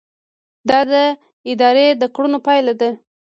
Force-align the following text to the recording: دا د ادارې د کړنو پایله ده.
دا 0.69 0.79
د 0.89 0.91
ادارې 1.51 1.87
د 2.01 2.03
کړنو 2.15 2.39
پایله 2.45 2.73
ده. 2.79 2.89